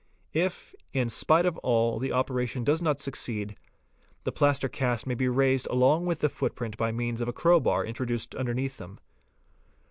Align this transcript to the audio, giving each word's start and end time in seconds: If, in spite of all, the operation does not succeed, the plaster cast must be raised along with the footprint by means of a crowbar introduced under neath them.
If, 0.33 0.73
in 0.93 1.09
spite 1.09 1.45
of 1.45 1.59
all, 1.59 1.99
the 1.99 2.11
operation 2.11 2.63
does 2.63 2.81
not 2.81 2.99
succeed, 2.99 3.55
the 4.23 4.31
plaster 4.31 4.67
cast 4.67 5.05
must 5.05 5.19
be 5.19 5.27
raised 5.27 5.67
along 5.67 6.07
with 6.07 6.21
the 6.21 6.27
footprint 6.29 6.75
by 6.75 6.91
means 6.91 7.21
of 7.21 7.27
a 7.27 7.33
crowbar 7.33 7.85
introduced 7.85 8.33
under 8.35 8.55
neath 8.55 8.77
them. 8.77 8.99